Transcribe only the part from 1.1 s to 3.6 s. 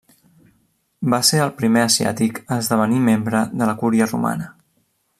Va ser el primer asiàtic a esdevenir membre